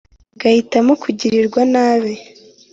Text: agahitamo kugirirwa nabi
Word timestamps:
agahitamo 0.35 0.93
kugirirwa 1.01 1.61
nabi 1.73 2.13